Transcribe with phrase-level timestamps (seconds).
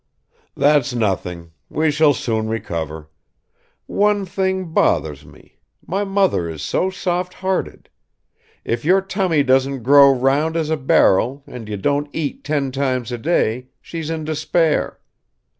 [0.57, 3.11] "That's nothing; we shall soon recover.
[3.85, 7.87] One thing bothers me my mother is so softhearted;
[8.65, 13.11] if your tummy doesn't grow round as a barrel and you don't eat ten times
[13.11, 14.97] a day, she's in despair.